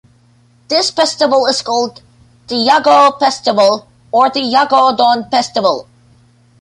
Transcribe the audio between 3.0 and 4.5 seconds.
Festival or the